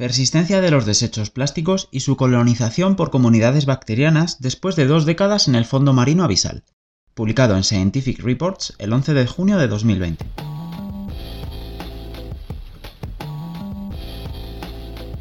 [0.00, 5.46] Persistencia de los desechos plásticos y su colonización por comunidades bacterianas después de dos décadas
[5.46, 6.64] en el fondo marino abisal.
[7.12, 10.24] Publicado en Scientific Reports el 11 de junio de 2020.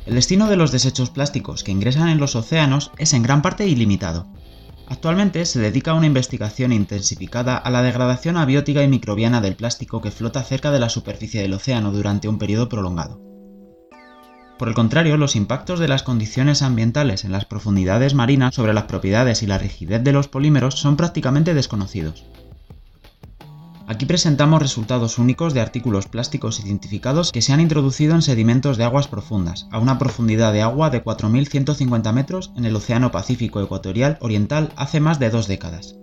[0.05, 3.67] El destino de los desechos plásticos que ingresan en los océanos es en gran parte
[3.67, 4.31] ilimitado.
[4.87, 9.99] Actualmente se dedica a una investigación intensificada a la degradación abiótica y microbiana del plástico
[9.99, 13.28] que flota cerca de la superficie del océano durante un periodo prolongado.
[14.59, 18.83] Por el contrario, los impactos de las condiciones ambientales en las profundidades marinas sobre las
[18.83, 22.25] propiedades y la rigidez de los polímeros son prácticamente desconocidos.
[23.87, 28.83] Aquí presentamos resultados únicos de artículos plásticos identificados que se han introducido en sedimentos de
[28.83, 34.17] aguas profundas, a una profundidad de agua de 4.150 metros en el Océano Pacífico Ecuatorial
[34.19, 35.95] Oriental hace más de dos décadas.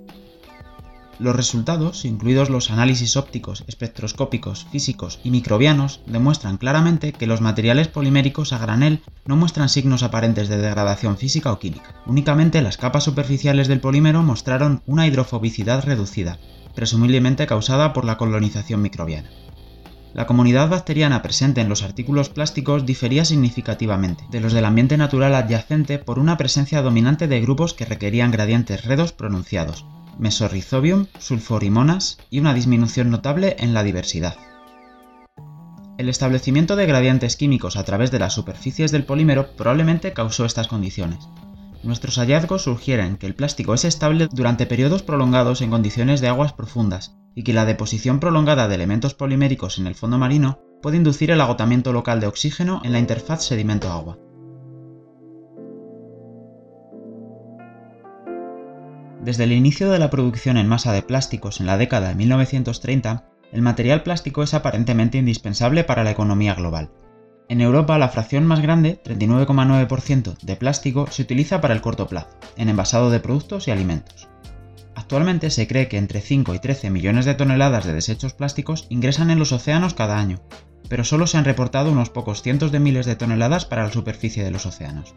[1.18, 7.88] Los resultados, incluidos los análisis ópticos, espectroscópicos, físicos y microbianos, demuestran claramente que los materiales
[7.88, 11.94] poliméricos a granel no muestran signos aparentes de degradación física o química.
[12.04, 16.38] Únicamente las capas superficiales del polímero mostraron una hidrofobicidad reducida,
[16.74, 19.30] presumiblemente causada por la colonización microbiana.
[20.12, 25.34] La comunidad bacteriana presente en los artículos plásticos difería significativamente de los del ambiente natural
[25.34, 29.84] adyacente por una presencia dominante de grupos que requerían gradientes redos pronunciados,
[30.18, 34.36] Mesorhizobium, sulforimonas y una disminución notable en la diversidad.
[35.98, 40.68] El establecimiento de gradientes químicos a través de las superficies del polímero probablemente causó estas
[40.68, 41.28] condiciones,
[41.86, 46.52] Nuestros hallazgos sugieren que el plástico es estable durante periodos prolongados en condiciones de aguas
[46.52, 51.30] profundas y que la deposición prolongada de elementos poliméricos en el fondo marino puede inducir
[51.30, 54.18] el agotamiento local de oxígeno en la interfaz sedimento-agua.
[59.26, 63.28] Desde el inicio de la producción en masa de plásticos en la década de 1930,
[63.52, 66.90] el material plástico es aparentemente indispensable para la economía global,
[67.48, 72.36] en Europa la fracción más grande, 39,9% de plástico, se utiliza para el corto plazo,
[72.56, 74.28] en envasado de productos y alimentos.
[74.96, 79.30] Actualmente se cree que entre 5 y 13 millones de toneladas de desechos plásticos ingresan
[79.30, 80.40] en los océanos cada año,
[80.88, 84.42] pero solo se han reportado unos pocos cientos de miles de toneladas para la superficie
[84.42, 85.14] de los océanos.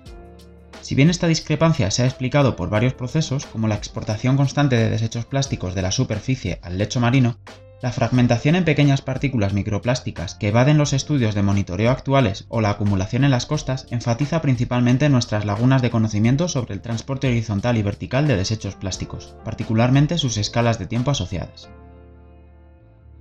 [0.89, 4.89] Si bien esta discrepancia se ha explicado por varios procesos, como la exportación constante de
[4.89, 7.37] desechos plásticos de la superficie al lecho marino,
[7.79, 12.71] la fragmentación en pequeñas partículas microplásticas que evaden los estudios de monitoreo actuales o la
[12.71, 17.83] acumulación en las costas enfatiza principalmente nuestras lagunas de conocimiento sobre el transporte horizontal y
[17.83, 21.69] vertical de desechos plásticos, particularmente sus escalas de tiempo asociadas.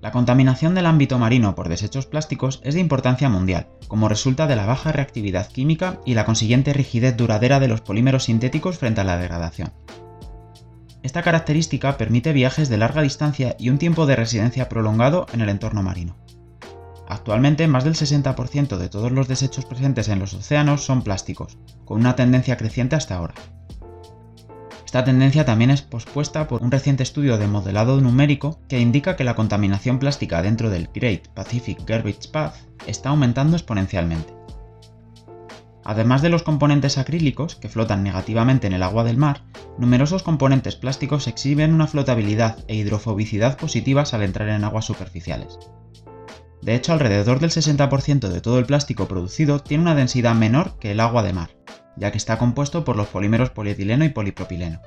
[0.00, 4.54] La contaminación del ámbito marino por desechos plásticos es de importancia mundial, como resulta de
[4.54, 9.04] la baja reactividad química y la consiguiente rigidez duradera de los polímeros sintéticos frente a
[9.04, 9.72] la degradación.
[11.02, 15.48] Esta característica permite viajes de larga distancia y un tiempo de residencia prolongado en el
[15.48, 16.16] entorno marino.
[17.08, 22.00] Actualmente más del 60% de todos los desechos presentes en los océanos son plásticos, con
[22.00, 23.34] una tendencia creciente hasta ahora.
[24.88, 29.22] Esta tendencia también es pospuesta por un reciente estudio de modelado numérico que indica que
[29.22, 32.54] la contaminación plástica dentro del Great Pacific Garbage Path
[32.86, 34.32] está aumentando exponencialmente.
[35.84, 39.42] Además de los componentes acrílicos, que flotan negativamente en el agua del mar,
[39.76, 45.58] numerosos componentes plásticos exhiben una flotabilidad e hidrofobicidad positivas al entrar en aguas superficiales.
[46.62, 50.92] De hecho, alrededor del 60% de todo el plástico producido tiene una densidad menor que
[50.92, 51.50] el agua de mar,
[51.98, 54.80] ya que está compuesto por los polímeros polietileno y polipropileno.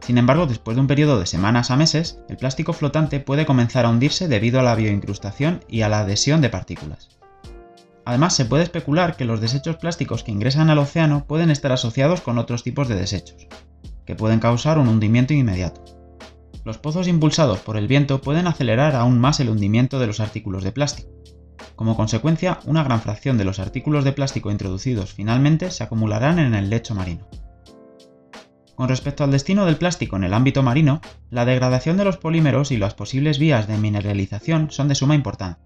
[0.00, 3.84] Sin embargo, después de un periodo de semanas a meses, el plástico flotante puede comenzar
[3.84, 7.10] a hundirse debido a la bioincrustación y a la adhesión de partículas.
[8.06, 12.22] Además, se puede especular que los desechos plásticos que ingresan al océano pueden estar asociados
[12.22, 13.48] con otros tipos de desechos,
[14.06, 15.84] que pueden causar un hundimiento inmediato.
[16.64, 20.64] Los pozos impulsados por el viento pueden acelerar aún más el hundimiento de los artículos
[20.64, 21.10] de plástico.
[21.76, 26.54] Como consecuencia, una gran fracción de los artículos de plástico introducidos finalmente se acumularán en
[26.54, 27.26] el lecho marino.
[28.74, 32.70] Con respecto al destino del plástico en el ámbito marino, la degradación de los polímeros
[32.70, 35.64] y las posibles vías de mineralización son de suma importancia.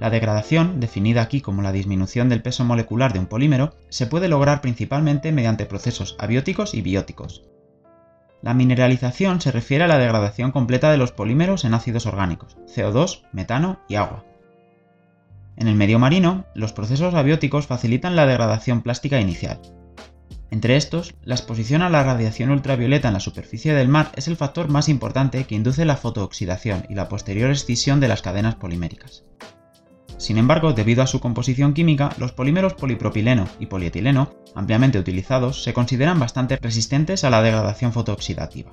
[0.00, 4.28] La degradación, definida aquí como la disminución del peso molecular de un polímero, se puede
[4.28, 7.44] lograr principalmente mediante procesos abióticos y bióticos.
[8.42, 13.22] La mineralización se refiere a la degradación completa de los polímeros en ácidos orgánicos, CO2,
[13.32, 14.24] metano y agua.
[15.56, 19.60] En el medio marino, los procesos abióticos facilitan la degradación plástica inicial.
[20.50, 24.36] Entre estos, la exposición a la radiación ultravioleta en la superficie del mar es el
[24.36, 29.24] factor más importante que induce la fotooxidación y la posterior escisión de las cadenas poliméricas.
[30.18, 35.72] Sin embargo, debido a su composición química, los polímeros polipropileno y polietileno, ampliamente utilizados, se
[35.72, 38.72] consideran bastante resistentes a la degradación fotooxidativa.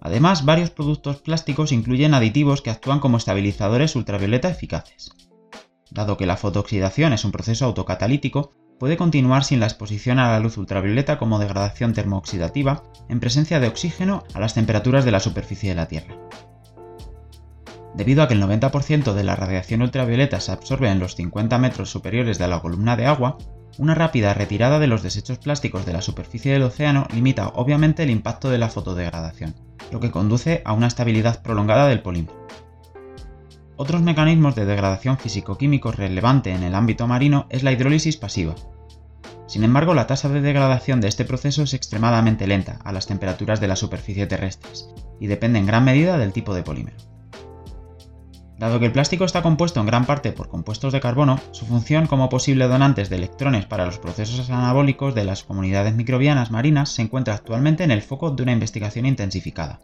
[0.00, 5.10] Además, varios productos plásticos incluyen aditivos que actúan como estabilizadores ultravioleta eficaces.
[5.94, 10.40] Dado que la fotooxidación es un proceso autocatalítico, puede continuar sin la exposición a la
[10.40, 15.70] luz ultravioleta como degradación termooxidativa en presencia de oxígeno a las temperaturas de la superficie
[15.70, 16.16] de la Tierra.
[17.94, 21.90] Debido a que el 90% de la radiación ultravioleta se absorbe en los 50 metros
[21.90, 23.38] superiores de la columna de agua,
[23.78, 28.10] una rápida retirada de los desechos plásticos de la superficie del océano limita obviamente el
[28.10, 29.54] impacto de la fotodegradación,
[29.92, 32.43] lo que conduce a una estabilidad prolongada del polímero.
[33.76, 38.54] Otros mecanismos de degradación físico-químicos relevante en el ámbito marino es la hidrólisis pasiva.
[39.46, 43.60] Sin embargo, la tasa de degradación de este proceso es extremadamente lenta a las temperaturas
[43.60, 44.88] de la superficie terrestres
[45.20, 46.96] y depende en gran medida del tipo de polímero.
[48.58, 52.06] Dado que el plástico está compuesto en gran parte por compuestos de carbono, su función
[52.06, 57.02] como posible donantes de electrones para los procesos anabólicos de las comunidades microbianas marinas se
[57.02, 59.80] encuentra actualmente en el foco de una investigación intensificada.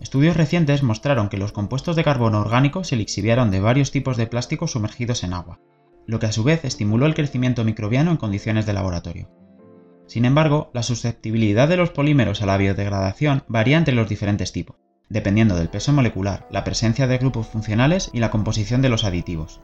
[0.00, 4.26] Estudios recientes mostraron que los compuestos de carbono orgánico se lixiviaron de varios tipos de
[4.26, 5.60] plástico sumergidos en agua,
[6.06, 9.28] lo que a su vez estimuló el crecimiento microbiano en condiciones de laboratorio.
[10.06, 14.76] Sin embargo, la susceptibilidad de los polímeros a la biodegradación varía entre los diferentes tipos,
[15.10, 19.60] dependiendo del peso molecular, la presencia de grupos funcionales y la composición de los aditivos.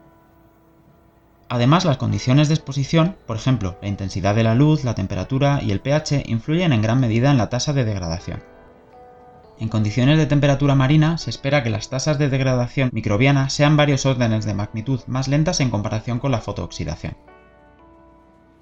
[1.48, 5.70] Además, las condiciones de exposición, por ejemplo, la intensidad de la luz, la temperatura y
[5.70, 8.55] el pH, influyen en gran medida en la tasa de degradación.
[9.58, 14.04] En condiciones de temperatura marina se espera que las tasas de degradación microbiana sean varios
[14.04, 17.16] órdenes de magnitud más lentas en comparación con la fotooxidación.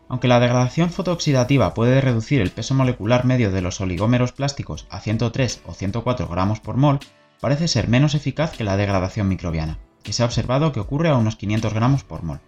[0.08, 5.00] Aunque la degradación fotooxidativa puede reducir el peso molecular medio de los oligómeros plásticos a
[5.00, 7.00] 103 o 104 gramos por mol,
[7.40, 11.16] parece ser menos eficaz que la degradación microbiana, que se ha observado que ocurre a
[11.16, 12.40] unos 500 gramos por mol.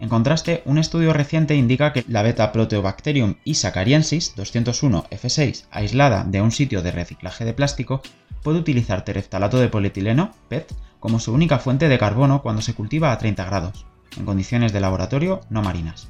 [0.00, 6.82] En contraste, un estudio reciente indica que la beta-proteobacterium isacariensis 201F6 aislada de un sitio
[6.82, 8.00] de reciclaje de plástico
[8.44, 13.10] puede utilizar tereftalato de polietileno, PET, como su única fuente de carbono cuando se cultiva
[13.10, 13.86] a 30 grados,
[14.16, 16.08] en condiciones de laboratorio no marinas.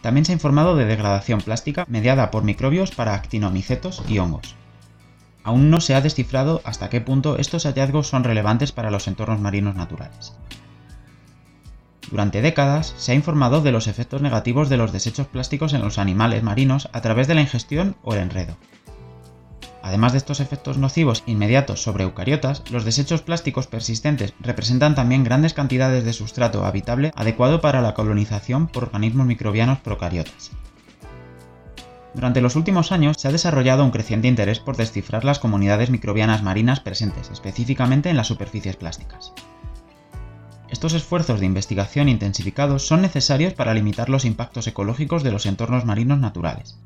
[0.00, 4.54] También se ha informado de degradación plástica mediada por microbios para actinomicetos y hongos.
[5.42, 9.40] Aún no se ha descifrado hasta qué punto estos hallazgos son relevantes para los entornos
[9.40, 10.34] marinos naturales.
[12.10, 15.98] Durante décadas se ha informado de los efectos negativos de los desechos plásticos en los
[15.98, 18.56] animales marinos a través de la ingestión o el enredo.
[19.82, 25.54] Además de estos efectos nocivos inmediatos sobre eucariotas, los desechos plásticos persistentes representan también grandes
[25.54, 30.50] cantidades de sustrato habitable adecuado para la colonización por organismos microbianos procariotas.
[32.14, 36.42] Durante los últimos años se ha desarrollado un creciente interés por descifrar las comunidades microbianas
[36.42, 39.32] marinas presentes específicamente en las superficies plásticas.
[40.70, 45.84] Estos esfuerzos de investigación intensificados son necesarios para limitar los impactos ecológicos de los entornos
[45.84, 46.78] marinos naturales,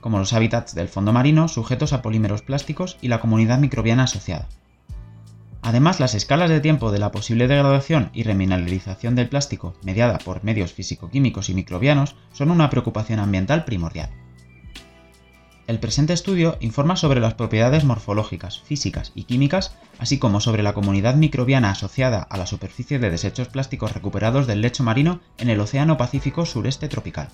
[0.00, 4.48] como los hábitats del fondo marino sujetos a polímeros plásticos y la comunidad microbiana asociada.
[5.62, 10.42] Además, las escalas de tiempo de la posible degradación y remineralización del plástico mediada por
[10.42, 14.10] medios físico-químicos y microbianos son una preocupación ambiental primordial.
[15.70, 20.72] El presente estudio informa sobre las propiedades morfológicas, físicas y químicas, así como sobre la
[20.72, 25.60] comunidad microbiana asociada a la superficie de desechos plásticos recuperados del lecho marino en el
[25.60, 27.28] Océano Pacífico sureste tropical.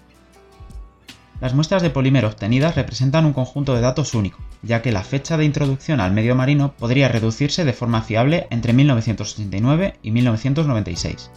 [1.41, 5.39] Las muestras de polímero obtenidas representan un conjunto de datos único, ya que la fecha
[5.39, 11.31] de introducción al medio marino podría reducirse de forma fiable entre 1989 y 1996.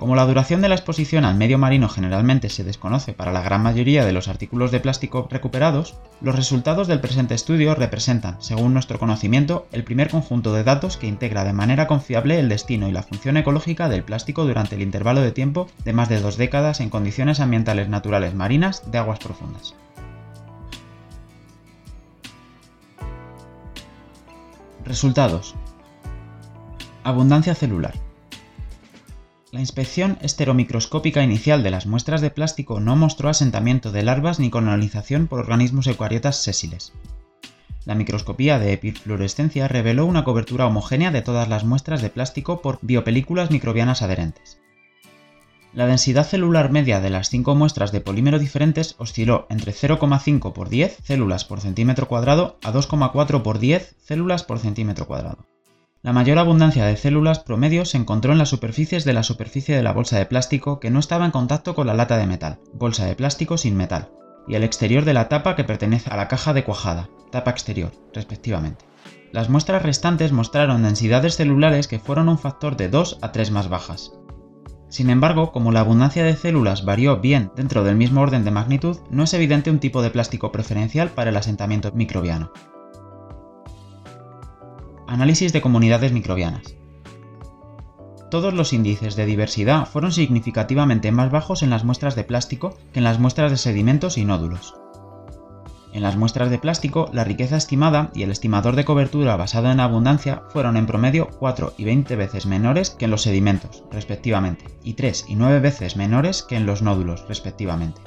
[0.00, 3.62] Como la duración de la exposición al medio marino generalmente se desconoce para la gran
[3.62, 8.98] mayoría de los artículos de plástico recuperados, los resultados del presente estudio representan, según nuestro
[8.98, 13.02] conocimiento, el primer conjunto de datos que integra de manera confiable el destino y la
[13.02, 16.88] función ecológica del plástico durante el intervalo de tiempo de más de dos décadas en
[16.88, 19.74] condiciones ambientales naturales marinas de aguas profundas.
[24.82, 25.54] Resultados.
[27.04, 27.92] Abundancia celular.
[29.52, 34.48] La inspección esteromicroscópica inicial de las muestras de plástico no mostró asentamiento de larvas ni
[34.48, 36.92] colonización por organismos eucariotas sésiles.
[37.84, 42.78] La microscopía de epifluorescencia reveló una cobertura homogénea de todas las muestras de plástico por
[42.82, 44.60] biopelículas microbianas adherentes.
[45.72, 50.68] La densidad celular media de las cinco muestras de polímero diferentes osciló entre 0,5 por
[50.68, 55.44] 10 células por centímetro cuadrado a 2,4 por 10 células por centímetro cuadrado.
[56.02, 59.82] La mayor abundancia de células promedio se encontró en las superficies de la superficie de
[59.82, 63.04] la bolsa de plástico que no estaba en contacto con la lata de metal, bolsa
[63.04, 64.08] de plástico sin metal,
[64.48, 67.92] y el exterior de la tapa que pertenece a la caja de cuajada, tapa exterior,
[68.14, 68.86] respectivamente.
[69.30, 73.68] Las muestras restantes mostraron densidades celulares que fueron un factor de 2 a 3 más
[73.68, 74.12] bajas.
[74.88, 78.96] Sin embargo, como la abundancia de células varió bien dentro del mismo orden de magnitud,
[79.10, 82.52] no es evidente un tipo de plástico preferencial para el asentamiento microbiano.
[85.10, 86.76] Análisis de comunidades microbianas.
[88.30, 93.00] todos los índices de diversidad fueron significativamente más bajos en las muestras de plástico que
[93.00, 94.76] en las muestras de sedimentos y nódulos.
[95.92, 99.80] En las muestras de plástico, la riqueza estimada y el estimador de cobertura basado en
[99.80, 104.94] abundancia fueron en promedio 4 y 20 veces menores que en los sedimentos, respectivamente, y
[104.94, 108.00] 3 y 9 veces menores que en los nódulos, respectivamente.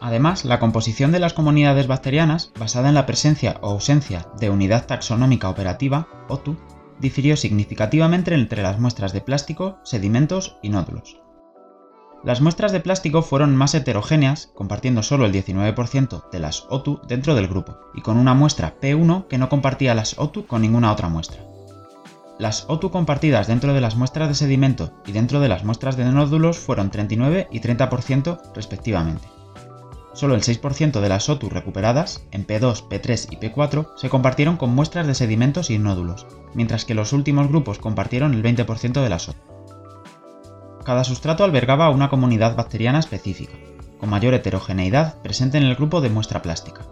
[0.00, 4.86] Además, la composición de las comunidades bacterianas, basada en la presencia o ausencia de unidad
[4.86, 6.56] taxonómica operativa, OTU,
[6.98, 11.20] difirió significativamente entre las muestras de plástico, sedimentos y nódulos.
[12.24, 17.34] Las muestras de plástico fueron más heterogéneas, compartiendo solo el 19% de las OTU dentro
[17.34, 21.08] del grupo, y con una muestra P1 que no compartía las OTU con ninguna otra
[21.08, 21.42] muestra.
[22.38, 26.04] Las OTU compartidas dentro de las muestras de sedimento y dentro de las muestras de
[26.06, 29.39] nódulos fueron 39 y 30% respectivamente.
[30.12, 34.74] Solo el 6% de las OTU recuperadas, en P2, P3 y P4, se compartieron con
[34.74, 39.28] muestras de sedimentos y nódulos, mientras que los últimos grupos compartieron el 20% de las
[39.28, 39.38] OTU.
[40.84, 43.52] Cada sustrato albergaba una comunidad bacteriana específica,
[44.00, 46.86] con mayor heterogeneidad presente en el grupo de muestra plástica.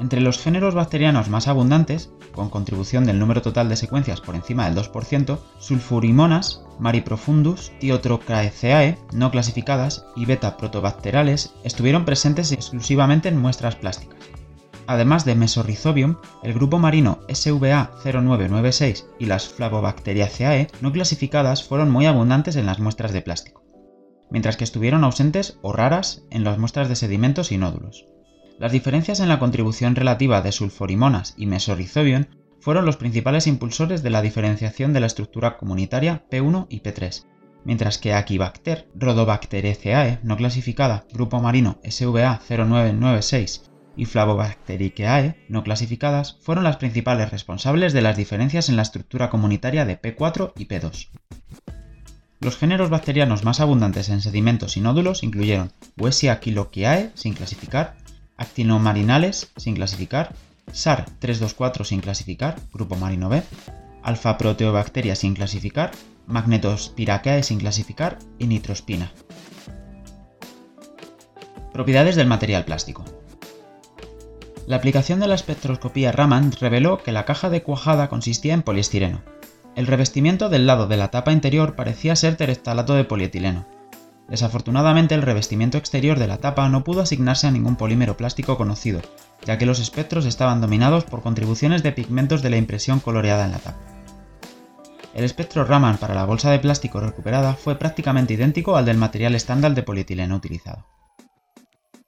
[0.00, 4.68] Entre los géneros bacterianos más abundantes, con contribución del número total de secuencias por encima
[4.68, 14.18] del 2%, sulfurimonas, Mariprofundus, Tiotrocaeaceae, no clasificadas, y beta-protobacterales estuvieron presentes exclusivamente en muestras plásticas.
[14.86, 22.56] Además de Mesorhizobium, el grupo marino SVA0996 y las Flavobacteriaceae no clasificadas fueron muy abundantes
[22.56, 23.64] en las muestras de plástico,
[24.30, 28.06] mientras que estuvieron ausentes o raras en las muestras de sedimentos y nódulos.
[28.58, 32.24] Las diferencias en la contribución relativa de sulforimonas y Mesorhizobium
[32.60, 37.24] fueron los principales impulsores de la diferenciación de la estructura comunitaria P1 y P3,
[37.64, 43.62] mientras que Aquibacter, Rhodobacteriaceae no clasificada, grupo marino SVA0996
[43.96, 49.84] y Flavobacteriaceae, no clasificadas, fueron las principales responsables de las diferencias en la estructura comunitaria
[49.84, 51.10] de P4 y P2.
[52.40, 55.72] Los géneros bacterianos más abundantes en sedimentos y nódulos incluyeron
[56.40, 57.96] quiloquiae, sin clasificar,
[58.38, 60.34] Actinomarinales, sin clasificar,
[60.72, 63.42] SAR 324 sin clasificar, grupo marino B,
[64.02, 65.90] Alfa Proteobacteria sin clasificar,
[66.26, 69.12] Magnetospiraceae sin clasificar y Nitrospina.
[71.72, 73.04] Propiedades del material plástico.
[74.66, 79.22] La aplicación de la espectroscopía Raman reveló que la caja de cuajada consistía en poliestireno.
[79.74, 83.66] El revestimiento del lado de la tapa interior parecía ser tereftalato de polietileno.
[84.28, 89.00] Desafortunadamente el revestimiento exterior de la tapa no pudo asignarse a ningún polímero plástico conocido,
[89.46, 93.52] ya que los espectros estaban dominados por contribuciones de pigmentos de la impresión coloreada en
[93.52, 93.78] la tapa.
[95.14, 99.34] El espectro Raman para la bolsa de plástico recuperada fue prácticamente idéntico al del material
[99.34, 100.86] estándar de polietileno utilizado.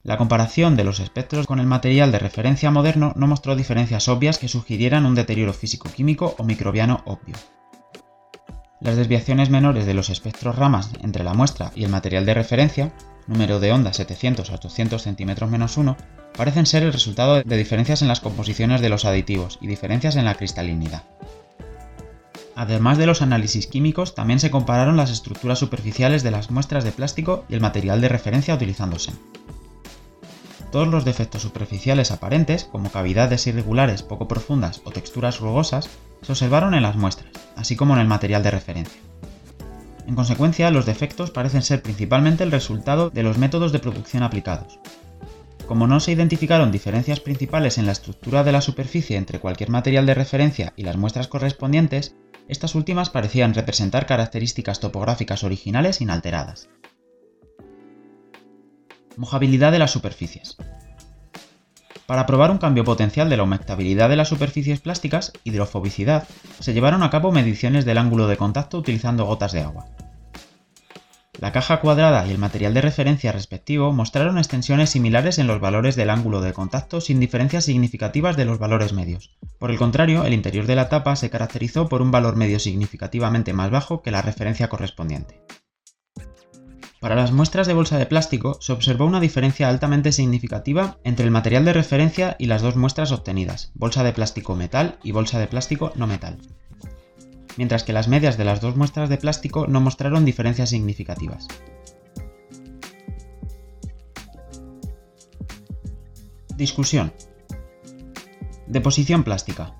[0.02, 4.38] La comparación de los espectros con el material de referencia moderno no mostró diferencias obvias
[4.38, 7.36] que sugirieran un deterioro físico-químico o microbiano obvio.
[8.80, 12.92] Las desviaciones menores de los espectros ramas entre la muestra y el material de referencia,
[13.26, 15.37] número de onda 700 a 800 cm
[15.76, 15.96] 1,
[16.34, 20.25] parecen ser el resultado de diferencias en las composiciones de los aditivos y diferencias en
[20.25, 21.02] la cristalinidad.
[22.56, 26.92] Además de los análisis químicos, también se compararon las estructuras superficiales de las muestras de
[26.92, 29.12] plástico y el material de referencia utilizándose.
[30.72, 35.90] Todos los defectos superficiales aparentes, como cavidades irregulares poco profundas o texturas rugosas,
[36.22, 39.00] se observaron en las muestras, así como en el material de referencia.
[40.06, 44.80] En consecuencia, los defectos parecen ser principalmente el resultado de los métodos de producción aplicados.
[45.66, 50.06] Como no se identificaron diferencias principales en la estructura de la superficie entre cualquier material
[50.06, 52.16] de referencia y las muestras correspondientes,
[52.48, 56.68] estas últimas parecían representar características topográficas originales inalteradas.
[59.16, 60.56] Mojabilidad de las superficies.
[62.11, 66.26] Para probar un cambio potencial de la humectabilidad de las superficies plásticas, hidrofobicidad,
[66.59, 69.87] se llevaron a cabo mediciones del ángulo de contacto utilizando gotas de agua.
[71.38, 75.95] La caja cuadrada y el material de referencia respectivo mostraron extensiones similares en los valores
[75.95, 79.38] del ángulo de contacto sin diferencias significativas de los valores medios.
[79.61, 83.52] Por el contrario, el interior de la tapa se caracterizó por un valor medio significativamente
[83.52, 85.43] más bajo que la referencia correspondiente.
[87.00, 91.30] Para las muestras de bolsa de plástico se observó una diferencia altamente significativa entre el
[91.30, 95.47] material de referencia y las dos muestras obtenidas, bolsa de plástico metal y bolsa de
[95.47, 96.37] plástico no metal.
[97.57, 101.49] Mientras que las medias de las dos muestras de plástico no mostraron diferencias significativas.
[106.54, 107.14] Discusión.
[108.66, 109.79] Deposición plástica.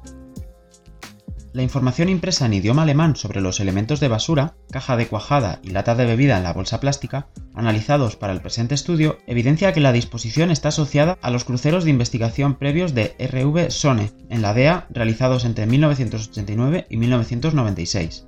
[1.53, 5.71] La información impresa en idioma alemán sobre los elementos de basura, caja de cuajada y
[5.71, 9.91] lata de bebida en la bolsa plástica, analizados para el presente estudio, evidencia que la
[9.91, 14.87] disposición está asociada a los cruceros de investigación previos de RV Sone en la DEA
[14.91, 18.27] realizados entre 1989 y 1996.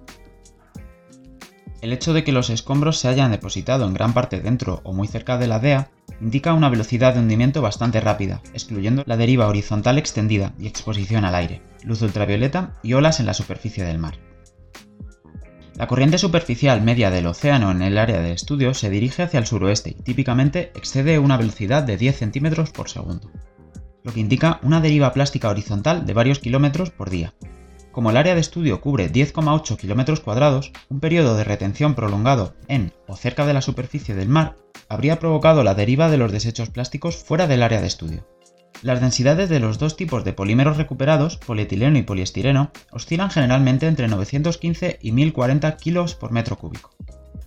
[1.82, 5.08] El hecho de que los escombros se hayan depositado en gran parte dentro o muy
[5.08, 9.98] cerca de la DEA indica una velocidad de hundimiento bastante rápida, excluyendo la deriva horizontal
[9.98, 14.14] extendida y exposición al aire, luz ultravioleta y olas en la superficie del mar.
[15.74, 19.46] La corriente superficial media del océano en el área de estudio se dirige hacia el
[19.46, 23.32] suroeste y típicamente excede una velocidad de 10 centímetros por segundo,
[24.04, 27.34] lo que indica una deriva plástica horizontal de varios kilómetros por día.
[27.92, 32.94] Como el área de estudio cubre 10,8 kilómetros cuadrados, un periodo de retención prolongado en
[33.06, 34.56] o cerca de la superficie del mar
[34.88, 38.26] habría provocado la deriva de los desechos plásticos fuera del área de estudio.
[38.80, 44.08] Las densidades de los dos tipos de polímeros recuperados, polietileno y poliestireno, oscilan generalmente entre
[44.08, 46.96] 915 y 1040 kilos por metro cúbico,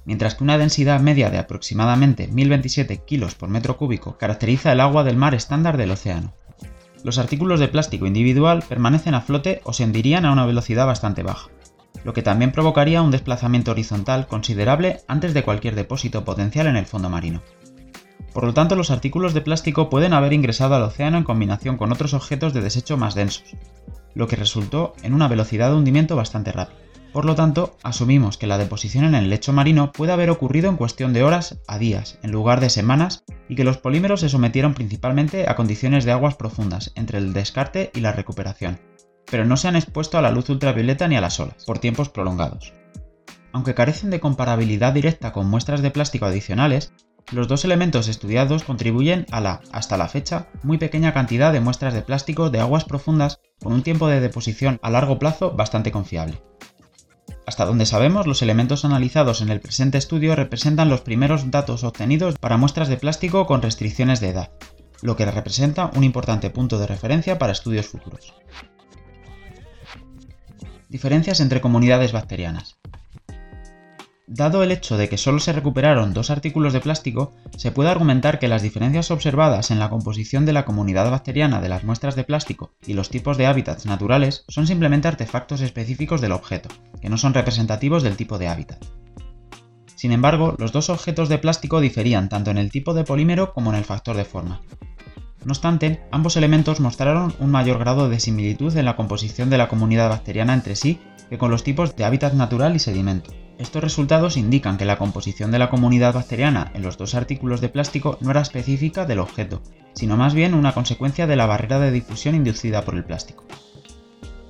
[0.05, 5.03] mientras que una densidad media de aproximadamente 1027 kilos por metro cúbico caracteriza el agua
[5.03, 6.35] del mar estándar del océano.
[7.05, 11.21] Los artículos de plástico individual permanecen a flote o se hundirían a una velocidad bastante
[11.21, 11.51] baja,
[12.03, 16.87] lo que también provocaría un desplazamiento horizontal considerable antes de cualquier depósito potencial en el
[16.87, 17.43] fondo marino.
[18.33, 21.91] Por lo tanto, los artículos de plástico pueden haber ingresado al océano en combinación con
[21.91, 23.55] otros objetos de desecho más densos,
[24.15, 26.84] lo que resultó en una velocidad de hundimiento bastante rápida.
[27.15, 30.75] Por lo tanto, asumimos que la deposición en el lecho marino puede haber ocurrido en
[30.75, 34.73] cuestión de horas a días, en lugar de semanas, y que los polímeros se sometieron
[34.73, 38.81] principalmente a condiciones de aguas profundas entre el descarte y la recuperación,
[39.31, 42.09] pero no se han expuesto a la luz ultravioleta ni a las olas, por tiempos
[42.09, 42.73] prolongados.
[43.53, 46.91] Aunque carecen de comparabilidad directa con muestras de plástico adicionales,
[47.31, 51.93] los dos elementos estudiados contribuyen a la, hasta la fecha, muy pequeña cantidad de muestras
[51.93, 56.41] de plástico de aguas profundas con un tiempo de deposición a largo plazo bastante confiable.
[57.47, 62.35] Hasta donde sabemos, los elementos analizados en el presente estudio representan los primeros datos obtenidos
[62.39, 64.51] para muestras de plástico con restricciones de edad,
[65.01, 68.33] lo que representa un importante punto de referencia para estudios futuros.
[70.89, 72.77] Diferencias entre comunidades bacterianas.
[74.27, 78.39] Dado el hecho de que solo se recuperaron dos artículos de plástico, se puede argumentar
[78.39, 82.23] que las diferencias observadas en la composición de la comunidad bacteriana de las muestras de
[82.23, 86.69] plástico y los tipos de hábitats naturales son simplemente artefactos específicos del objeto,
[86.99, 88.83] que no son representativos del tipo de hábitat.
[89.95, 93.71] Sin embargo, los dos objetos de plástico diferían tanto en el tipo de polímero como
[93.71, 94.61] en el factor de forma.
[95.43, 99.67] No obstante, ambos elementos mostraron un mayor grado de similitud en la composición de la
[99.67, 103.31] comunidad bacteriana entre sí que con los tipos de hábitat natural y sedimento.
[103.57, 107.69] Estos resultados indican que la composición de la comunidad bacteriana en los dos artículos de
[107.69, 109.61] plástico no era específica del objeto,
[109.93, 113.45] sino más bien una consecuencia de la barrera de difusión inducida por el plástico.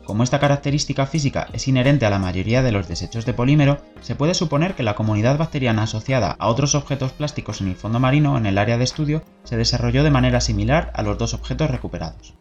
[0.06, 4.16] Como esta característica física es inherente a la mayoría de los desechos de polímero, se
[4.16, 8.38] puede suponer que la comunidad bacteriana asociada a otros objetos plásticos en el fondo marino
[8.38, 12.36] en el área de estudio se desarrolló de manera similar a los dos objetos recuperados.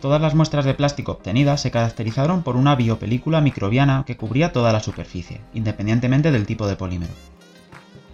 [0.00, 4.72] Todas las muestras de plástico obtenidas se caracterizaron por una biopelícula microbiana que cubría toda
[4.72, 7.12] la superficie, independientemente del tipo de polímero.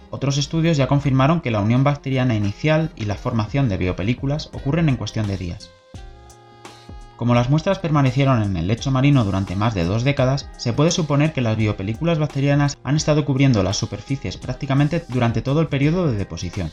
[0.09, 4.87] Otros estudios ya confirmaron que la unión bacteriana inicial y la formación de biopelículas ocurren
[4.87, 5.71] en cuestión de días.
[7.17, 10.91] Como las muestras permanecieron en el lecho marino durante más de dos décadas, se puede
[10.91, 16.11] suponer que las biopelículas bacterianas han estado cubriendo las superficies prácticamente durante todo el periodo
[16.11, 16.71] de deposición,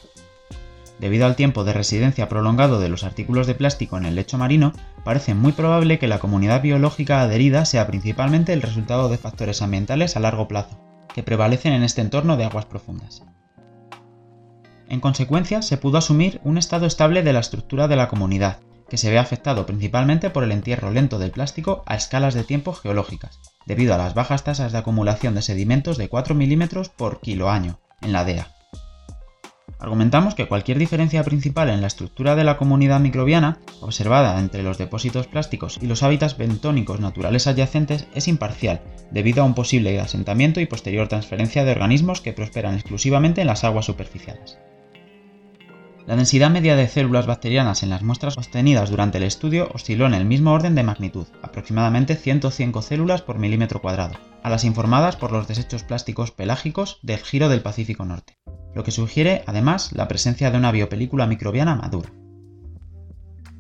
[1.01, 4.75] Debido al tiempo de residencia prolongado de los artículos de plástico en el lecho marino,
[5.03, 10.17] parece muy probable que la comunidad biológica adherida sea principalmente el resultado de factores ambientales
[10.17, 10.79] a largo plazo,
[11.15, 13.23] que prevalecen en este entorno de aguas profundas.
[14.91, 18.59] En consecuencia, se pudo asumir un estado estable de la estructura de la comunidad,
[18.91, 22.75] que se ve afectado principalmente por el entierro lento del plástico a escalas de tiempo
[22.75, 27.49] geológicas, debido a las bajas tasas de acumulación de sedimentos de 4 milímetros por kilo
[27.49, 28.49] año en la DEA,
[29.81, 34.77] Argumentamos que cualquier diferencia principal en la estructura de la comunidad microbiana, observada entre los
[34.77, 40.61] depósitos plásticos y los hábitats bentónicos naturales adyacentes, es imparcial, debido a un posible asentamiento
[40.61, 44.59] y posterior transferencia de organismos que prosperan exclusivamente en las aguas superficiales.
[46.07, 50.15] La densidad media de células bacterianas en las muestras obtenidas durante el estudio osciló en
[50.15, 55.33] el mismo orden de magnitud, aproximadamente 105 células por milímetro cuadrado, a las informadas por
[55.33, 58.37] los desechos plásticos pelágicos del giro del Pacífico Norte
[58.75, 62.11] lo que sugiere además la presencia de una biopelícula microbiana madura.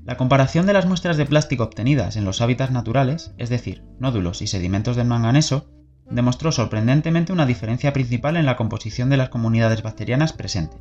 [0.04, 4.42] La comparación de las muestras de plástico obtenidas en los hábitats naturales, es decir, nódulos
[4.42, 5.70] y sedimentos del manganeso,
[6.10, 10.80] demostró sorprendentemente una diferencia principal en la composición de las comunidades bacterianas presentes.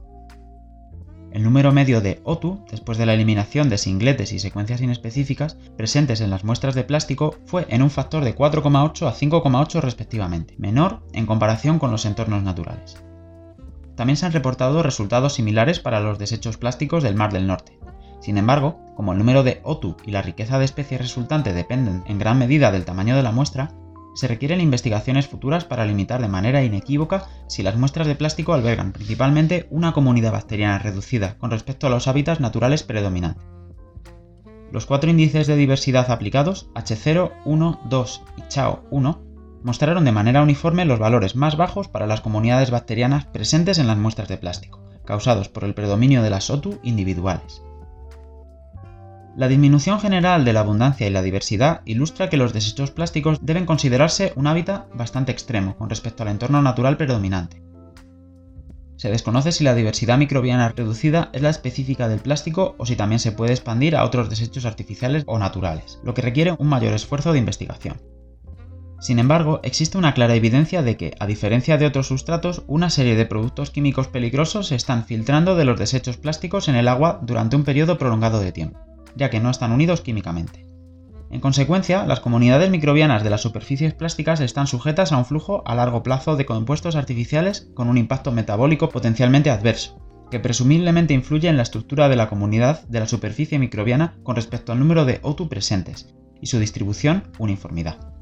[1.31, 6.21] El número medio de OTU, después de la eliminación de singletes y secuencias inespecíficas presentes
[6.21, 11.03] en las muestras de plástico, fue en un factor de 4,8 a 5,8 respectivamente, menor
[11.13, 13.03] en comparación con los entornos naturales.
[13.99, 17.77] También se han reportado resultados similares para los desechos plásticos del Mar del Norte.
[18.21, 22.17] Sin embargo, como el número de OTU y la riqueza de especies resultante dependen en
[22.17, 23.73] gran medida del tamaño de la muestra,
[24.15, 28.93] se requieren investigaciones futuras para limitar de manera inequívoca si las muestras de plástico albergan
[28.93, 33.43] principalmente una comunidad bacteriana reducida con respecto a los hábitats naturales predominantes.
[34.71, 39.28] Los cuatro índices de diversidad aplicados, H0, 1, 2 y CHAO 1,
[39.63, 43.97] mostraron de manera uniforme los valores más bajos para las comunidades bacterianas presentes en las
[43.97, 47.61] muestras de plástico, causados por el predominio de las OTU individuales.
[49.35, 53.65] La disminución general de la abundancia y la diversidad ilustra que los desechos plásticos deben
[53.65, 57.61] considerarse un hábitat bastante extremo con respecto al entorno natural predominante.
[58.97, 63.19] Se desconoce si la diversidad microbiana reducida es la específica del plástico o si también
[63.19, 67.31] se puede expandir a otros desechos artificiales o naturales, lo que requiere un mayor esfuerzo
[67.31, 68.01] de investigación.
[68.99, 73.15] Sin embargo, existe una clara evidencia de que, a diferencia de otros sustratos, una serie
[73.15, 77.55] de productos químicos peligrosos se están filtrando de los desechos plásticos en el agua durante
[77.55, 80.65] un periodo prolongado de tiempo ya que no están unidos químicamente.
[81.29, 85.75] En consecuencia, las comunidades microbianas de las superficies plásticas están sujetas a un flujo a
[85.75, 89.99] largo plazo de compuestos artificiales con un impacto metabólico potencialmente adverso,
[90.31, 94.71] que presumiblemente influye en la estructura de la comunidad de la superficie microbiana con respecto
[94.71, 98.18] al número de O2 presentes y su distribución uniformidad.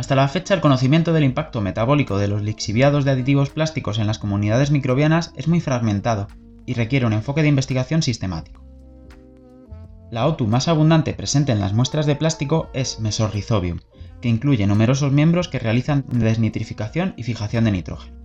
[0.00, 4.06] Hasta la fecha, el conocimiento del impacto metabólico de los lixiviados de aditivos plásticos en
[4.06, 6.26] las comunidades microbianas es muy fragmentado
[6.64, 8.64] y requiere un enfoque de investigación sistemático.
[10.10, 13.80] La OTU más abundante presente en las muestras de plástico es Mesorhizobium,
[14.22, 18.16] que incluye numerosos miembros que realizan desnitrificación y fijación de nitrógeno.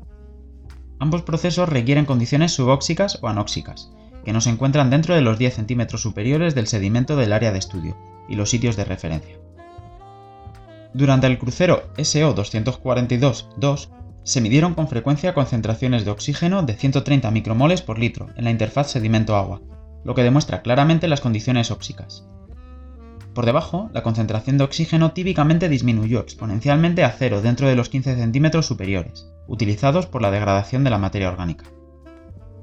[0.99, 3.91] Ambos procesos requieren condiciones subóxicas o anóxicas,
[4.23, 7.59] que no se encuentran dentro de los 10 centímetros superiores del sedimento del área de
[7.59, 7.97] estudio
[8.29, 9.35] y los sitios de referencia.
[10.95, 13.89] Durante el crucero SO242-2
[14.23, 18.91] se midieron con frecuencia concentraciones de oxígeno de 130 micromoles por litro en la interfaz
[18.91, 19.59] sedimento-agua,
[20.05, 22.25] lo que demuestra claramente las condiciones óxicas.
[23.33, 28.15] Por debajo, la concentración de oxígeno típicamente disminuyó exponencialmente a cero dentro de los 15
[28.15, 31.65] centímetros superiores, utilizados por la degradación de la materia orgánica.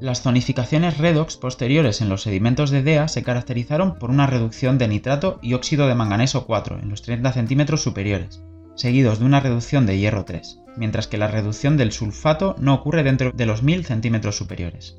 [0.03, 4.89] Las zonificaciones redox posteriores en los sedimentos de DEA se caracterizaron por una reducción de
[4.89, 8.43] nitrato y óxido de manganeso 4 en los 30 centímetros superiores,
[8.75, 13.05] seguidos de una reducción de hierro 3, mientras que la reducción del sulfato no ocurre
[13.05, 14.99] dentro de los 1000 centímetros superiores.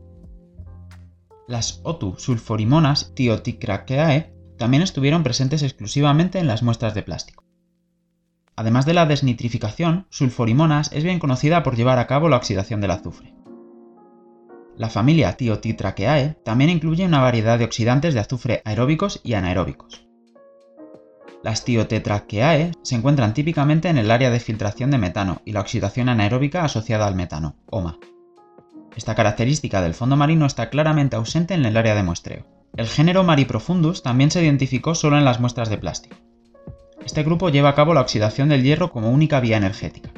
[1.50, 7.44] Las OTU sulforimonas Thioticraceae también estuvieron presentes exclusivamente en las muestras de plástico.
[8.56, 12.92] Además de la desnitrificación, sulforimonas es bien conocida por llevar a cabo la oxidación del
[12.92, 13.34] azufre.
[14.76, 20.08] La familia Thiotitraceae también incluye una variedad de oxidantes de azufre aeróbicos y anaeróbicos.
[21.44, 26.10] Las Thiotetraceae se encuentran típicamente en el área de filtración de metano y la oxidación
[26.10, 28.00] anaeróbica asociada al metano, OMA.
[28.96, 32.46] Esta característica del fondo marino está claramente ausente en el área de muestreo.
[32.76, 36.16] El género Mariprofundus también se identificó solo en las muestras de plástico.
[37.06, 40.10] Este grupo lleva a cabo la oxidación del hierro como única vía energética.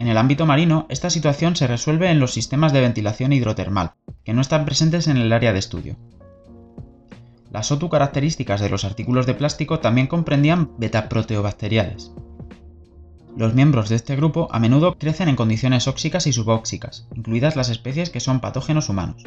[0.00, 3.92] En el ámbito marino, esta situación se resuelve en los sistemas de ventilación hidrotermal,
[4.24, 5.96] que no están presentes en el área de estudio.
[7.52, 12.12] Las OTU características de los artículos de plástico también comprendían betaproteobacteriales,
[13.36, 17.68] los miembros de este grupo a menudo crecen en condiciones óxicas y subóxicas, incluidas las
[17.68, 19.22] especies que son patógenos humanos.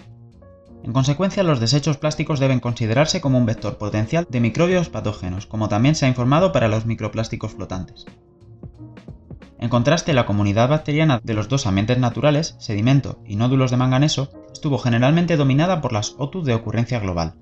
[0.83, 5.69] En consecuencia, los desechos plásticos deben considerarse como un vector potencial de microbios patógenos, como
[5.69, 8.05] también se ha informado para los microplásticos flotantes.
[9.63, 14.29] En contraste, la comunidad bacteriana de los dos ambientes naturales, sedimento y nódulos de manganeso,
[14.51, 17.35] estuvo generalmente dominada por las OTU de ocurrencia global.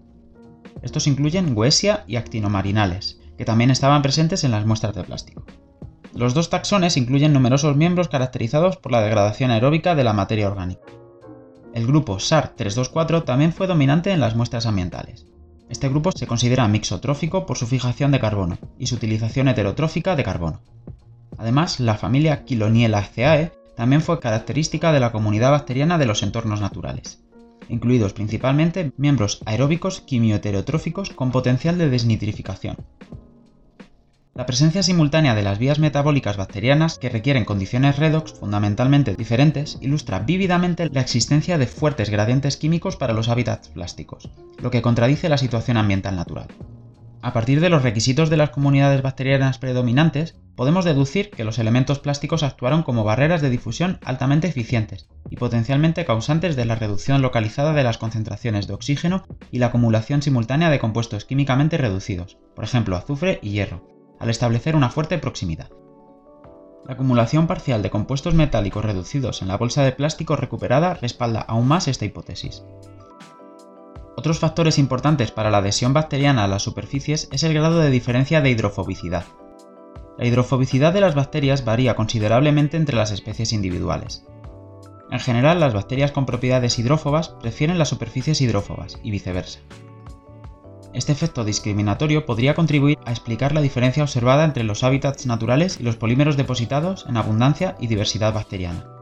[0.84, 5.48] Estos incluyen Goesia y actinomarinales, que también estaban presentes en las muestras de plástico.
[6.14, 10.84] Los dos taxones incluyen numerosos miembros caracterizados por la degradación aeróbica de la materia orgánica.
[11.74, 15.26] El grupo SAR324 también fue dominante en las muestras ambientales.
[15.70, 20.24] Este grupo se considera mixotrófico por su fijación de carbono y su utilización heterotrófica de
[20.24, 20.62] carbono.
[21.42, 27.24] Además, la familia Chilonielaceae también fue característica de la comunidad bacteriana de los entornos naturales,
[27.68, 32.78] incluidos principalmente miembros aeróbicos quimioheterotróficos con potencial de desnitrificación,
[34.36, 40.20] la presencia simultánea de las vías metabólicas bacterianas que requieren condiciones redox fundamentalmente diferentes ilustra
[40.20, 44.30] vívidamente la existencia de fuertes gradientes químicos para los hábitats plásticos,
[44.62, 46.48] lo que contradice la situación ambiental natural.
[47.24, 52.00] A partir de los requisitos de las comunidades bacterianas predominantes, podemos deducir que los elementos
[52.00, 57.74] plásticos actuaron como barreras de difusión altamente eficientes y potencialmente causantes de la reducción localizada
[57.74, 62.96] de las concentraciones de oxígeno y la acumulación simultánea de compuestos químicamente reducidos, por ejemplo
[62.96, 63.88] azufre y hierro,
[64.20, 65.70] al establecer una fuerte proximidad.
[66.88, 71.68] La acumulación parcial de compuestos metálicos reducidos en la bolsa de plástico recuperada respalda aún
[71.68, 72.64] más esta hipótesis.
[74.22, 78.40] Otros factores importantes para la adhesión bacteriana a las superficies es el grado de diferencia
[78.40, 79.26] de hidrofobicidad.
[80.16, 84.24] La hidrofobicidad de las bacterias varía considerablemente entre las especies individuales.
[85.10, 89.62] En general, las bacterias con propiedades hidrófobas prefieren las superficies hidrófobas y viceversa.
[90.94, 95.84] Este efecto discriminatorio podría contribuir a explicar la diferencia observada entre los hábitats naturales y
[95.84, 99.01] los polímeros depositados en abundancia y diversidad bacteriana.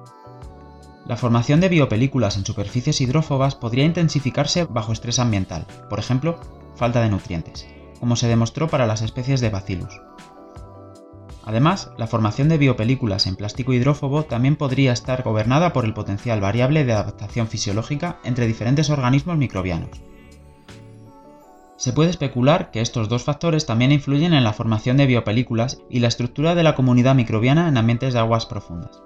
[1.10, 6.40] La formación de biopelículas en superficies hidrófobas podría intensificarse bajo estrés ambiental, por ejemplo,
[6.76, 7.68] falta de nutrientes,
[8.00, 10.00] como se demostró para las especies de Bacillus.
[11.46, 16.42] Además, la formación de biopelículas en plástico hidrófobo también podría estar gobernada por el potencial
[16.42, 19.90] variable de adaptación fisiológica entre diferentes organismos microbianos.
[21.76, 26.02] Se puede especular que estos dos factores también influyen en la formación de biopelículas y
[26.02, 29.02] la estructura de la comunidad microbiana en ambientes de aguas profundas.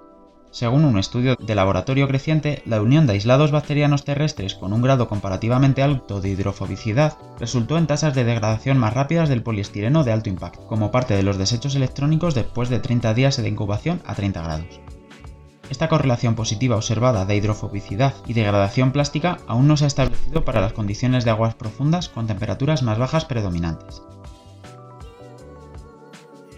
[0.54, 5.08] Según un estudio de laboratorio creciente, la unión de aislados bacterianos terrestres con un grado
[5.08, 10.28] comparativamente alto de hidrofobicidad resultó en tasas de degradación más rápidas del poliestireno de alto
[10.28, 14.42] impacto, como parte de los desechos electrónicos después de 30 días de incubación a 30
[14.42, 14.80] grados.
[15.70, 20.60] Esta correlación positiva observada de hidrofobicidad y degradación plástica aún no se ha establecido para
[20.60, 24.02] las condiciones de aguas profundas con temperaturas más bajas predominantes.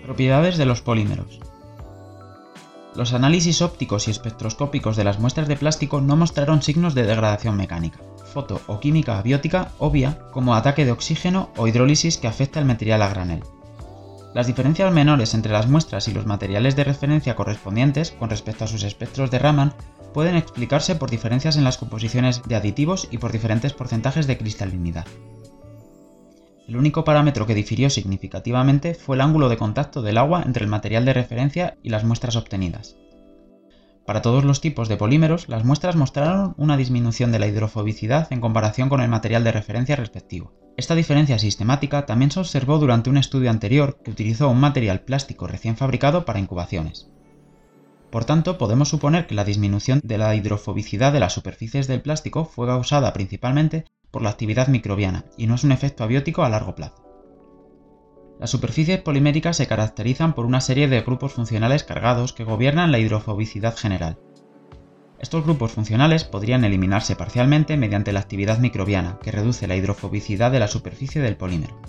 [0.05, 1.41] Propiedades de los polímeros.
[2.97, 7.55] Los análisis ópticos y espectroscópicos de las muestras de plástico no mostraron signos de degradación
[7.55, 8.01] mecánica,
[8.33, 13.03] foto o química abiótica obvia como ataque de oxígeno o hidrólisis que afecta al material
[13.03, 13.45] a granel.
[14.33, 18.69] Las diferencias menores entre las muestras y los materiales de referencia correspondientes con respecto a
[18.69, 19.75] sus espectros de Raman
[20.15, 25.07] pueden explicarse por diferencias en las composiciones de aditivos y por diferentes porcentajes de cristalinidad.
[26.69, 30.71] El único parámetro que difirió significativamente fue el ángulo de contacto del agua entre el
[30.71, 32.97] material de referencia y las muestras obtenidas.
[34.05, 38.41] Para todos los tipos de polímeros, las muestras mostraron una disminución de la hidrofobicidad en
[38.41, 40.55] comparación con el material de referencia respectivo.
[40.77, 45.47] Esta diferencia sistemática también se observó durante un estudio anterior que utilizó un material plástico
[45.47, 47.09] recién fabricado para incubaciones.
[48.11, 52.45] Por tanto, podemos suponer que la disminución de la hidrofobicidad de las superficies del plástico
[52.45, 56.75] fue causada principalmente por la actividad microbiana y no es un efecto abiótico a largo
[56.75, 57.07] plazo.
[58.39, 62.99] Las superficies poliméricas se caracterizan por una serie de grupos funcionales cargados que gobiernan la
[62.99, 64.19] hidrofobicidad general.
[65.19, 70.61] Estos grupos funcionales podrían eliminarse parcialmente mediante la actividad microbiana, que reduce la hidrofobicidad de
[70.61, 71.81] la superficie del polímero.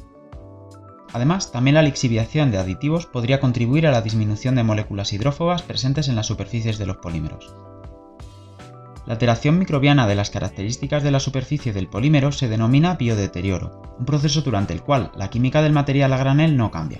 [1.11, 6.07] Además, también la lixiviación de aditivos podría contribuir a la disminución de moléculas hidrófobas presentes
[6.07, 7.53] en las superficies de los polímeros.
[9.07, 14.05] La alteración microbiana de las características de la superficie del polímero se denomina biodeterioro, un
[14.05, 16.99] proceso durante el cual la química del material a granel no cambia.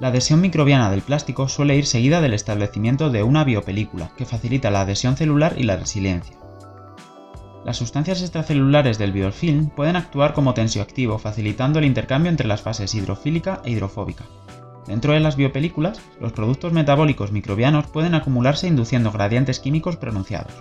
[0.00, 4.70] La adhesión microbiana del plástico suele ir seguida del establecimiento de una biopelícula, que facilita
[4.70, 6.38] la adhesión celular y la resiliencia.
[7.66, 12.94] Las sustancias extracelulares del biofilm pueden actuar como tensioactivo, facilitando el intercambio entre las fases
[12.94, 14.24] hidrofílica e hidrofóbica.
[14.86, 20.54] Dentro de las biopelículas, los productos metabólicos microbianos pueden acumularse induciendo gradientes químicos pronunciados.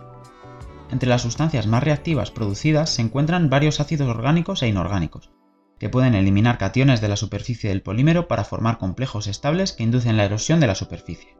[0.96, 5.30] Entre las sustancias más reactivas producidas se encuentran varios ácidos orgánicos e inorgánicos,
[5.78, 10.16] que pueden eliminar cationes de la superficie del polímero para formar complejos estables que inducen
[10.16, 11.36] la erosión de la superficie.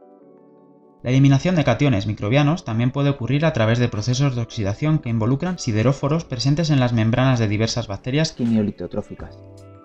[1.02, 5.08] La eliminación de cationes microbianos también puede ocurrir a través de procesos de oxidación que
[5.08, 9.38] involucran sideróforos presentes en las membranas de diversas bacterias quimiolitotróficas.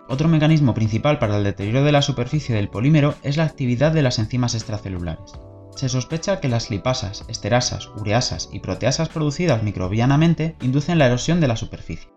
[0.09, 4.01] Otro mecanismo principal para el deterioro de la superficie del polímero es la actividad de
[4.01, 5.31] las enzimas extracelulares.
[5.75, 11.47] Se sospecha que las lipasas, esterasas, ureasas y proteasas producidas microbianamente inducen la erosión de
[11.47, 12.11] la superficie.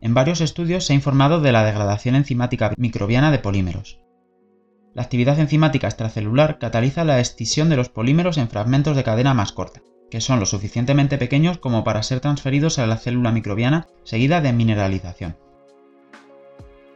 [0.00, 4.00] En varios estudios se ha informado de la degradación enzimática microbiana de polímeros.
[4.94, 9.52] La actividad enzimática extracelular cataliza la escisión de los polímeros en fragmentos de cadena más
[9.52, 14.40] corta, que son lo suficientemente pequeños como para ser transferidos a la célula microbiana seguida
[14.40, 15.36] de mineralización.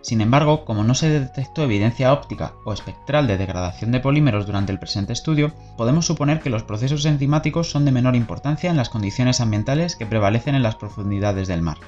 [0.01, 4.73] Sin embargo, como no se detectó evidencia óptica o espectral de degradación de polímeros durante
[4.73, 8.91] el presente estudio, podemos suponer que los procesos enzimáticos son de menor importancia en las
[8.91, 11.79] condiciones ambientales que prevalecen en las profundidades del mar.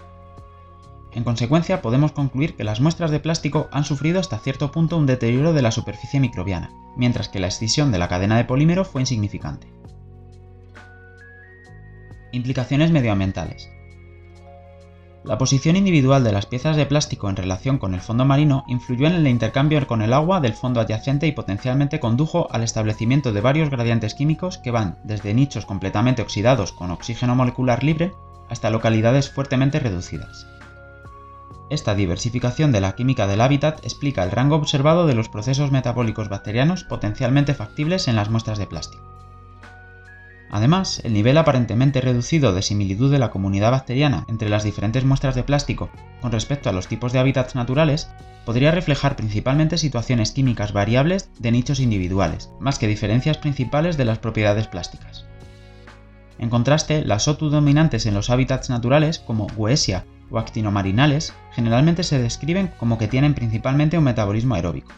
[1.13, 5.07] En consecuencia, podemos concluir que las muestras de plástico han sufrido hasta cierto punto un
[5.07, 9.03] deterioro de la superficie microbiana, mientras que la escisión de la cadena de polímero fue
[9.03, 9.73] insignificante.
[12.33, 13.69] Implicaciones medioambientales.
[15.23, 19.07] La posición individual de las piezas de plástico en relación con el fondo marino influyó
[19.07, 23.43] en el intercambio con el agua del fondo adyacente y potencialmente condujo al establecimiento de
[23.43, 28.15] varios gradientes químicos que van desde nichos completamente oxidados con oxígeno molecular libre
[28.49, 30.47] hasta localidades fuertemente reducidas.
[31.69, 36.31] Esta diversificación de la química del hábitat explica el rango observado de los procesos metabólicos
[36.31, 39.20] bacterianos potencialmente factibles en las muestras de plástico.
[40.51, 45.37] Además, el nivel aparentemente reducido de similitud de la comunidad bacteriana entre las diferentes muestras
[45.37, 48.11] de plástico con respecto a los tipos de hábitats naturales
[48.45, 54.19] podría reflejar principalmente situaciones químicas variables de nichos individuales, más que diferencias principales de las
[54.19, 55.25] propiedades plásticas.
[56.39, 62.19] En contraste, las OTU dominantes en los hábitats naturales, como Guesia o actinomarinales, generalmente se
[62.19, 64.91] describen como que tienen principalmente un metabolismo aeróbico.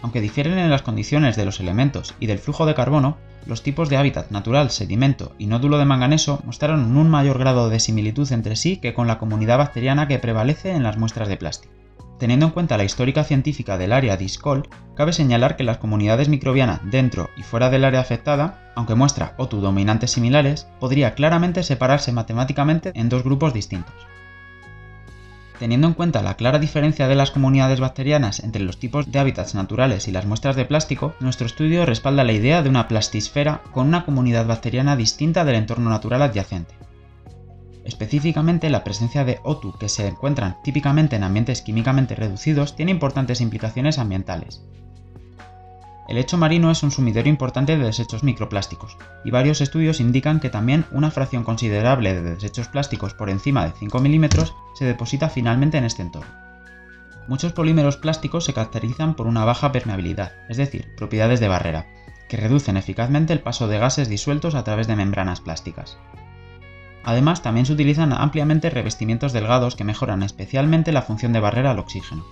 [0.00, 3.88] Aunque difieren en las condiciones de los elementos y del flujo de carbono, los tipos
[3.88, 8.56] de hábitat natural, sedimento y nódulo de manganeso mostraron un mayor grado de similitud entre
[8.56, 11.74] sí que con la comunidad bacteriana que prevalece en las muestras de plástico.
[12.18, 16.80] Teniendo en cuenta la histórica científica del área DISCOL, cabe señalar que las comunidades microbianas
[16.82, 22.90] dentro y fuera del área afectada, aunque muestra OTU dominantes similares, podría claramente separarse matemáticamente
[22.94, 23.94] en dos grupos distintos.
[25.58, 29.56] Teniendo en cuenta la clara diferencia de las comunidades bacterianas entre los tipos de hábitats
[29.56, 33.88] naturales y las muestras de plástico, nuestro estudio respalda la idea de una plastisfera con
[33.88, 36.74] una comunidad bacteriana distinta del entorno natural adyacente.
[37.84, 43.40] Específicamente, la presencia de OTU que se encuentran típicamente en ambientes químicamente reducidos tiene importantes
[43.40, 44.62] implicaciones ambientales,
[46.08, 50.48] el lecho marino es un sumidero importante de desechos microplásticos, y varios estudios indican que
[50.48, 55.76] también una fracción considerable de desechos plásticos por encima de 5 milímetros se deposita finalmente
[55.76, 56.30] en este entorno.
[57.28, 61.86] Muchos polímeros plásticos se caracterizan por una baja permeabilidad, es decir, propiedades de barrera,
[62.30, 65.98] que reducen eficazmente el paso de gases disueltos a través de membranas plásticas.
[67.04, 71.78] Además, también se utilizan ampliamente revestimientos delgados que mejoran especialmente la función de barrera al
[71.78, 72.24] oxígeno.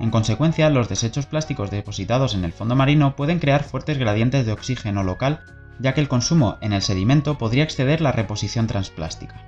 [0.00, 4.52] En consecuencia, los desechos plásticos depositados en el fondo marino pueden crear fuertes gradientes de
[4.52, 5.40] oxígeno local,
[5.80, 9.42] ya que el consumo en el sedimento podría exceder la reposición transplástica.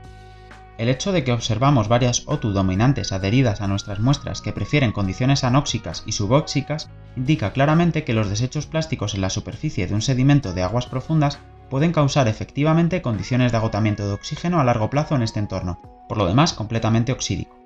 [0.76, 5.44] El hecho de que observamos varias OTU dominantes adheridas a nuestras muestras que prefieren condiciones
[5.44, 10.54] anóxicas y subóxicas indica claramente que los desechos plásticos en la superficie de un sedimento
[10.54, 15.22] de aguas profundas pueden causar efectivamente condiciones de agotamiento de oxígeno a largo plazo en
[15.22, 17.59] este entorno, por lo demás completamente oxídico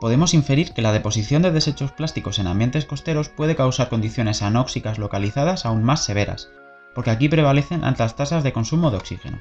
[0.00, 4.98] podemos inferir que la deposición de desechos plásticos en ambientes costeros puede causar condiciones anóxicas
[4.98, 6.50] localizadas aún más severas,
[6.94, 9.40] porque aquí prevalecen altas tasas de consumo de oxígeno.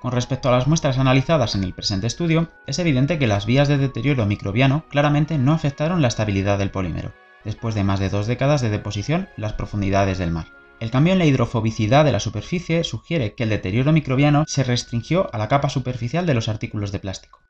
[0.00, 3.68] Con respecto a las muestras analizadas en el presente estudio, es evidente que las vías
[3.68, 8.26] de deterioro microbiano claramente no afectaron la estabilidad del polímero, después de más de dos
[8.26, 10.48] décadas de deposición en las profundidades del mar.
[10.80, 15.32] El cambio en la hidrofobicidad de la superficie sugiere que el deterioro microbiano se restringió
[15.32, 17.40] a la capa superficial de los artículos de plástico.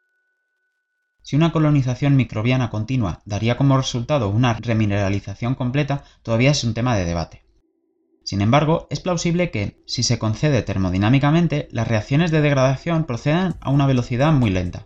[1.25, 6.95] Si una colonización microbiana continua daría como resultado una remineralización completa, todavía es un tema
[6.97, 7.47] de debate.
[8.25, 13.71] Sin embargo, es plausible que, si se concede termodinámicamente, las reacciones de degradación procedan a
[13.71, 14.85] una velocidad muy lenta.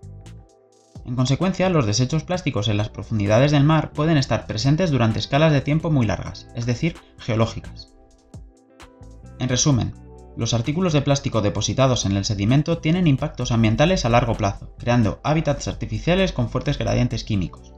[1.05, 5.53] En consecuencia, los desechos plásticos en las profundidades del mar pueden estar presentes durante escalas
[5.53, 7.92] de tiempo muy largas, es decir, geológicas.
[9.40, 9.92] En resumen,
[10.38, 15.18] los artículos de plástico depositados en el sedimento tienen impactos ambientales a largo plazo, creando
[15.24, 17.72] hábitats artificiales con fuertes gradientes químicos.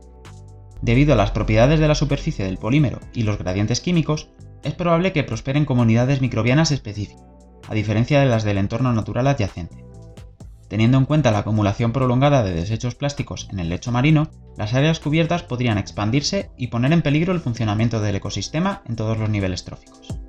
[0.83, 4.29] Debido a las propiedades de la superficie del polímero y los gradientes químicos,
[4.63, 7.25] es probable que prosperen comunidades microbianas específicas,
[7.67, 9.83] a diferencia de las del entorno natural adyacente.
[10.69, 15.01] Teniendo en cuenta la acumulación prolongada de desechos plásticos en el lecho marino, las áreas
[15.01, 19.65] cubiertas podrían expandirse y poner en peligro el funcionamiento del ecosistema en todos los niveles
[19.65, 20.21] tróficos.